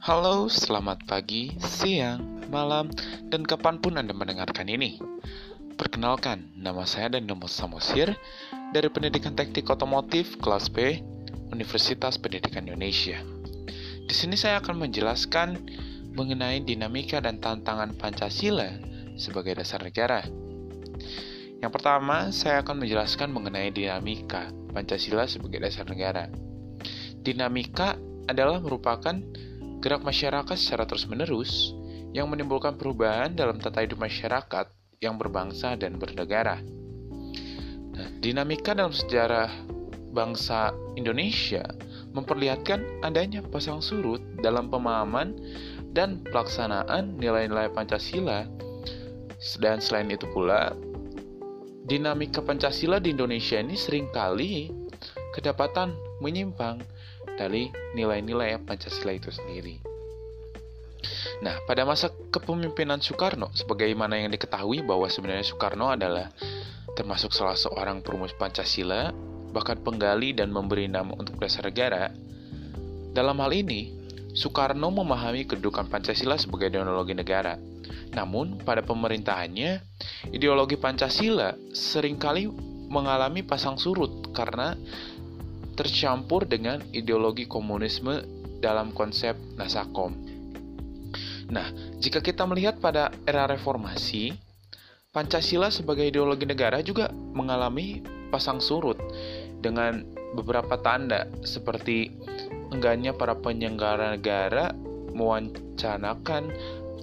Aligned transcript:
Halo, 0.00 0.48
selamat 0.48 1.04
pagi, 1.04 1.52
siang, 1.60 2.48
malam, 2.48 2.88
dan 3.28 3.44
kapan 3.44 3.84
pun 3.84 4.00
Anda 4.00 4.16
mendengarkan 4.16 4.64
ini. 4.64 4.96
Perkenalkan, 5.76 6.56
nama 6.56 6.88
saya 6.88 7.12
dan 7.12 7.28
Nemo 7.28 7.44
Samosir 7.44 8.16
dari 8.72 8.88
Pendidikan 8.88 9.36
Teknik 9.36 9.68
Otomotif 9.68 10.40
kelas 10.40 10.72
B 10.72 11.04
Universitas 11.52 12.16
Pendidikan 12.16 12.64
Indonesia. 12.64 13.20
Di 14.08 14.14
sini 14.16 14.40
saya 14.40 14.64
akan 14.64 14.88
menjelaskan 14.88 15.68
mengenai 16.16 16.64
dinamika 16.64 17.20
dan 17.20 17.36
tantangan 17.36 17.92
Pancasila 17.92 18.72
sebagai 19.20 19.60
dasar 19.60 19.84
negara. 19.84 20.24
Yang 21.60 21.72
pertama, 21.76 22.32
saya 22.32 22.64
akan 22.64 22.88
menjelaskan 22.88 23.36
mengenai 23.36 23.68
dinamika 23.68 24.48
Pancasila 24.72 25.28
sebagai 25.28 25.60
dasar 25.60 25.84
negara. 25.84 26.32
Dinamika 27.20 28.00
adalah 28.24 28.64
merupakan 28.64 29.20
gerak 29.80 30.04
masyarakat 30.04 30.56
secara 30.60 30.84
terus-menerus 30.84 31.72
yang 32.12 32.28
menimbulkan 32.28 32.76
perubahan 32.76 33.32
dalam 33.32 33.56
tata 33.56 33.80
hidup 33.80 33.96
masyarakat 33.96 34.68
yang 35.00 35.16
berbangsa 35.16 35.74
dan 35.80 35.96
bernegara. 35.96 36.60
Nah, 37.96 38.08
dinamika 38.20 38.76
dalam 38.76 38.92
sejarah 38.92 39.48
bangsa 40.12 40.76
Indonesia 41.00 41.64
memperlihatkan 42.12 43.00
adanya 43.06 43.40
pasang 43.40 43.80
surut 43.80 44.20
dalam 44.44 44.68
pemahaman 44.68 45.38
dan 45.96 46.20
pelaksanaan 46.28 47.16
nilai-nilai 47.16 47.72
Pancasila. 47.72 48.44
Dan 49.56 49.80
selain 49.80 50.12
itu 50.12 50.28
pula, 50.36 50.76
dinamika 51.88 52.44
Pancasila 52.44 53.00
di 53.00 53.16
Indonesia 53.16 53.56
ini 53.56 53.72
sering 53.72 54.12
kali 54.12 54.68
kedapatan 55.32 55.96
menyimpang 56.20 56.84
dari 57.40 57.72
nilai-nilai 57.96 58.60
Pancasila 58.60 59.16
itu 59.16 59.32
sendiri. 59.32 59.80
Nah, 61.40 61.56
pada 61.64 61.88
masa 61.88 62.12
kepemimpinan 62.28 63.00
Soekarno, 63.00 63.48
sebagaimana 63.56 64.20
yang 64.20 64.28
diketahui 64.28 64.84
bahwa 64.84 65.08
sebenarnya 65.08 65.48
Soekarno 65.48 65.88
adalah 65.88 66.28
termasuk 66.92 67.32
salah 67.32 67.56
seorang 67.56 68.04
perumus 68.04 68.36
Pancasila, 68.36 69.08
bahkan 69.56 69.80
penggali 69.80 70.36
dan 70.36 70.52
memberi 70.52 70.84
nama 70.84 71.16
untuk 71.16 71.40
dasar 71.40 71.64
negara. 71.72 72.12
Dalam 73.16 73.40
hal 73.40 73.56
ini, 73.56 73.96
Soekarno 74.36 74.92
memahami 74.92 75.48
kedudukan 75.48 75.88
Pancasila 75.88 76.36
sebagai 76.36 76.68
ideologi 76.68 77.16
negara. 77.16 77.56
Namun, 78.12 78.60
pada 78.60 78.84
pemerintahannya, 78.84 79.80
ideologi 80.36 80.76
Pancasila 80.76 81.56
sering 81.72 82.20
kali 82.20 82.52
mengalami 82.90 83.46
pasang 83.46 83.78
surut 83.78 84.34
karena 84.34 84.74
tercampur 85.74 86.46
dengan 86.46 86.82
ideologi 86.94 87.46
komunisme 87.46 88.22
dalam 88.60 88.92
konsep 88.92 89.34
Nasakom. 89.56 90.12
Nah, 91.50 91.66
jika 91.98 92.22
kita 92.22 92.46
melihat 92.46 92.78
pada 92.78 93.10
era 93.26 93.50
reformasi, 93.50 94.32
Pancasila 95.10 95.74
sebagai 95.74 96.06
ideologi 96.06 96.46
negara 96.46 96.78
juga 96.86 97.10
mengalami 97.10 97.98
pasang 98.30 98.62
surut 98.62 98.94
dengan 99.58 100.06
beberapa 100.38 100.78
tanda 100.78 101.26
seperti 101.42 102.14
enggaknya 102.70 103.10
para 103.10 103.34
penyelenggara 103.34 104.14
negara 104.14 104.70
mewancanakan 105.10 106.54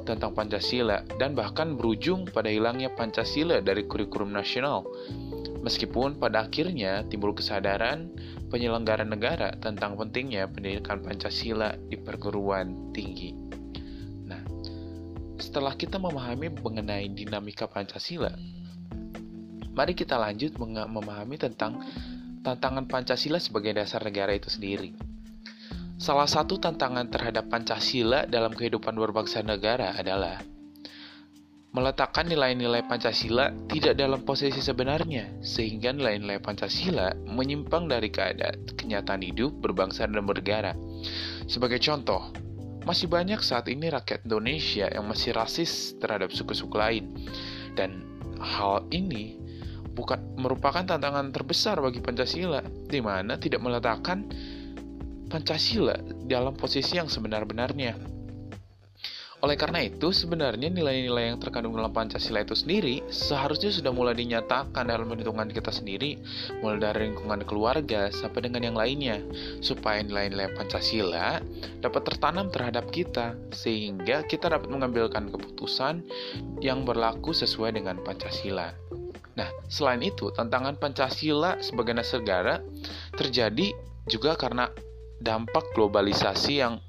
tentang 0.08 0.32
Pancasila 0.32 1.04
dan 1.20 1.36
bahkan 1.36 1.76
berujung 1.76 2.32
pada 2.32 2.48
hilangnya 2.48 2.88
Pancasila 2.96 3.60
dari 3.60 3.84
kurikulum 3.84 4.32
nasional. 4.32 4.88
Meskipun 5.60 6.16
pada 6.16 6.48
akhirnya 6.48 7.04
timbul 7.12 7.36
kesadaran 7.36 8.08
penyelenggara 8.48 9.04
negara 9.04 9.52
tentang 9.60 10.00
pentingnya 10.00 10.48
pendidikan 10.48 11.04
Pancasila 11.04 11.76
di 11.76 12.00
perguruan 12.00 12.92
tinggi. 12.96 13.36
Nah, 14.28 14.42
setelah 15.40 15.76
kita 15.76 16.00
memahami 16.00 16.52
mengenai 16.52 17.12
dinamika 17.12 17.68
Pancasila, 17.68 18.32
mari 19.76 19.94
kita 19.94 20.16
lanjut 20.16 20.56
memahami 20.60 21.36
tentang 21.36 21.84
tantangan 22.42 22.88
Pancasila 22.88 23.38
sebagai 23.38 23.76
dasar 23.76 24.02
negara 24.08 24.32
itu 24.32 24.48
sendiri. 24.48 24.96
Salah 25.98 26.30
satu 26.30 26.62
tantangan 26.62 27.10
terhadap 27.10 27.50
Pancasila 27.50 28.30
dalam 28.30 28.54
kehidupan 28.54 28.94
berbangsa 28.94 29.42
negara 29.42 29.98
adalah 29.98 30.40
meletakkan 31.78 32.26
nilai-nilai 32.26 32.82
Pancasila 32.90 33.54
tidak 33.70 34.02
dalam 34.02 34.26
posisi 34.26 34.58
sebenarnya, 34.58 35.30
sehingga 35.46 35.94
nilai-nilai 35.94 36.42
Pancasila 36.42 37.14
menyimpang 37.30 37.86
dari 37.86 38.10
keadaan 38.10 38.66
kenyataan 38.74 39.22
hidup 39.22 39.54
berbangsa 39.62 40.10
dan 40.10 40.26
bernegara. 40.26 40.74
Sebagai 41.46 41.78
contoh, 41.78 42.34
masih 42.82 43.06
banyak 43.06 43.38
saat 43.46 43.70
ini 43.70 43.94
rakyat 43.94 44.26
Indonesia 44.26 44.90
yang 44.90 45.06
masih 45.06 45.38
rasis 45.38 45.94
terhadap 46.02 46.34
suku-suku 46.34 46.74
lain, 46.74 47.14
dan 47.78 48.02
hal 48.42 48.82
ini 48.90 49.38
bukan 49.94 50.18
merupakan 50.34 50.82
tantangan 50.82 51.30
terbesar 51.30 51.78
bagi 51.78 52.02
Pancasila, 52.02 52.66
di 52.90 53.06
mana 53.06 53.38
tidak 53.38 53.62
meletakkan 53.62 54.26
Pancasila 55.30 55.94
dalam 56.26 56.58
posisi 56.58 56.98
yang 56.98 57.06
sebenar-benarnya. 57.06 58.17
Oleh 59.38 59.54
karena 59.54 59.86
itu, 59.86 60.10
sebenarnya 60.10 60.66
nilai-nilai 60.66 61.30
yang 61.30 61.38
terkandung 61.38 61.78
dalam 61.78 61.94
Pancasila 61.94 62.42
itu 62.42 62.58
sendiri 62.58 63.06
seharusnya 63.14 63.70
sudah 63.70 63.94
mulai 63.94 64.18
dinyatakan 64.18 64.90
dalam 64.90 65.06
perhitungan 65.06 65.46
kita 65.54 65.70
sendiri, 65.70 66.18
mulai 66.66 66.82
dari 66.82 67.14
lingkungan 67.14 67.46
keluarga 67.46 68.10
sampai 68.10 68.50
dengan 68.50 68.66
yang 68.66 68.74
lainnya, 68.74 69.22
supaya 69.62 70.02
nilai-nilai 70.02 70.58
Pancasila 70.58 71.38
dapat 71.86 72.02
tertanam 72.10 72.50
terhadap 72.50 72.90
kita, 72.90 73.38
sehingga 73.54 74.26
kita 74.26 74.50
dapat 74.50 74.74
mengambilkan 74.74 75.30
keputusan 75.30 76.02
yang 76.58 76.82
berlaku 76.82 77.30
sesuai 77.30 77.78
dengan 77.78 78.02
Pancasila. 78.02 78.74
Nah, 79.38 79.54
selain 79.70 80.02
itu, 80.02 80.34
tantangan 80.34 80.82
Pancasila 80.82 81.62
sebagai 81.62 81.94
negara 81.94 82.58
terjadi 83.14 83.70
juga 84.10 84.34
karena 84.34 84.66
dampak 85.22 85.78
globalisasi 85.78 86.58
yang 86.58 86.82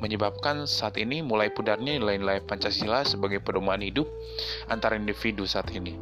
menyebabkan 0.00 0.64
saat 0.64 0.96
ini 0.96 1.20
mulai 1.20 1.52
pudarnya 1.52 2.00
nilai-nilai 2.00 2.42
Pancasila 2.44 3.04
sebagai 3.04 3.44
pedoman 3.44 3.84
hidup 3.84 4.08
antara 4.66 4.96
individu 4.96 5.44
saat 5.44 5.68
ini. 5.76 5.94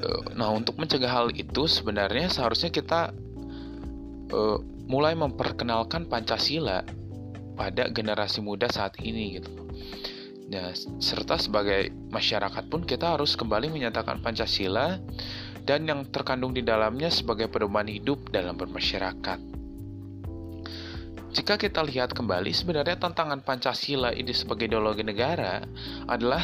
Eh, 0.00 0.20
nah, 0.34 0.50
untuk 0.50 0.76
mencegah 0.80 1.10
hal 1.10 1.28
itu 1.32 1.68
sebenarnya 1.68 2.32
seharusnya 2.32 2.72
kita 2.72 3.12
uh, 4.32 4.58
mulai 4.88 5.12
memperkenalkan 5.12 6.08
Pancasila 6.08 6.82
pada 7.54 7.92
generasi 7.92 8.40
muda 8.40 8.66
saat 8.72 8.96
ini 9.04 9.38
gitu. 9.38 9.52
Nah, 10.50 10.74
serta 10.98 11.38
sebagai 11.38 11.94
masyarakat 12.10 12.66
pun 12.66 12.82
kita 12.82 13.14
harus 13.14 13.38
kembali 13.38 13.70
menyatakan 13.70 14.18
Pancasila 14.18 14.98
dan 15.62 15.86
yang 15.86 16.08
terkandung 16.08 16.56
di 16.56 16.64
dalamnya 16.64 17.12
sebagai 17.12 17.46
pedoman 17.46 17.86
hidup 17.86 18.32
dalam 18.34 18.58
bermasyarakat. 18.58 19.49
Jika 21.30 21.54
kita 21.54 21.86
lihat 21.86 22.10
kembali, 22.10 22.50
sebenarnya 22.50 22.98
tantangan 22.98 23.38
Pancasila 23.46 24.10
ini 24.10 24.34
sebagai 24.34 24.66
ideologi 24.66 25.06
negara 25.06 25.62
adalah 26.10 26.42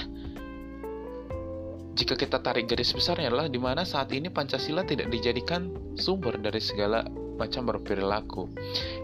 jika 1.96 2.14
kita 2.14 2.38
tarik 2.44 2.70
garis 2.70 2.94
besarnya 2.94 3.32
adalah 3.32 3.50
di 3.50 3.58
mana 3.58 3.82
saat 3.82 4.14
ini 4.14 4.30
Pancasila 4.30 4.86
tidak 4.86 5.10
dijadikan 5.10 5.74
sumber 5.98 6.38
dari 6.38 6.62
segala 6.62 7.02
macam 7.36 7.66
berperilaku 7.68 8.46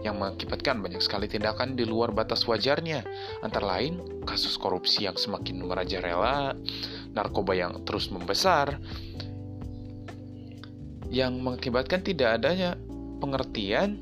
yang 0.07 0.23
mengakibatkan 0.23 0.79
banyak 0.79 1.03
sekali 1.03 1.27
tindakan 1.27 1.75
di 1.75 1.83
luar 1.83 2.15
batas 2.15 2.47
wajarnya. 2.47 3.03
Antara 3.43 3.77
lain 3.77 4.23
kasus 4.23 4.55
korupsi 4.55 5.03
yang 5.03 5.19
semakin 5.19 5.67
merajalela 5.67 6.55
narkoba 7.11 7.59
yang 7.59 7.83
terus 7.83 8.07
membesar 8.07 8.79
yang 11.13 11.37
mengakibatkan 11.43 12.01
tidak 12.01 12.41
adanya 12.41 12.73
pengertian 13.21 14.01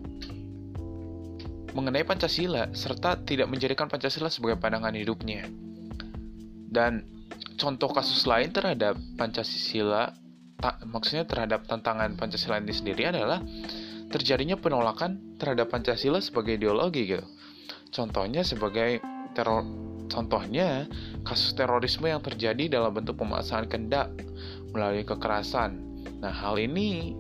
mengenai 1.71 2.03
Pancasila 2.03 2.71
serta 2.75 3.19
tidak 3.23 3.47
menjadikan 3.47 3.87
Pancasila 3.87 4.27
sebagai 4.27 4.59
pandangan 4.59 4.95
hidupnya. 4.95 5.47
Dan 6.71 7.03
contoh 7.59 7.91
kasus 7.91 8.23
lain 8.27 8.51
terhadap 8.55 8.95
Pancasila, 9.19 10.15
maksudnya 10.87 11.27
terhadap 11.27 11.67
tantangan 11.67 12.15
Pancasila 12.15 12.59
ini 12.59 12.71
sendiri 12.71 13.11
adalah 13.11 13.43
terjadinya 14.11 14.59
penolakan 14.59 15.39
terhadap 15.39 15.71
Pancasila 15.71 16.19
sebagai 16.19 16.59
ideologi 16.59 17.07
gitu. 17.07 17.25
Contohnya 17.91 18.43
sebagai 18.43 19.03
teror 19.31 19.63
contohnya 20.11 20.91
kasus 21.23 21.55
terorisme 21.55 22.11
yang 22.11 22.19
terjadi 22.19 22.67
dalam 22.67 22.91
bentuk 22.91 23.15
pemaksaan 23.15 23.71
kendak 23.71 24.11
melalui 24.75 25.07
kekerasan. 25.07 25.79
Nah, 26.19 26.31
hal 26.35 26.59
ini 26.59 27.15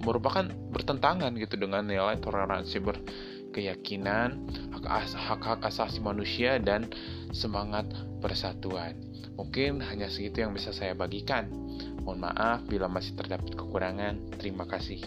merupakan 0.00 0.48
bertentangan 0.72 1.32
gitu 1.36 1.60
dengan 1.60 1.84
nilai 1.84 2.16
toleransi 2.20 2.76
berkeyakinan, 2.80 4.48
hak-hak 5.14 5.60
asasi 5.64 6.00
manusia 6.00 6.56
dan 6.60 6.88
semangat 7.30 7.88
persatuan. 8.24 8.96
Mungkin 9.36 9.80
hanya 9.80 10.12
segitu 10.12 10.44
yang 10.44 10.52
bisa 10.52 10.72
saya 10.72 10.92
bagikan. 10.92 11.48
Mohon 12.04 12.32
maaf 12.32 12.58
bila 12.68 12.88
masih 12.88 13.16
terdapat 13.16 13.56
kekurangan. 13.56 14.36
Terima 14.36 14.68
kasih. 14.68 15.00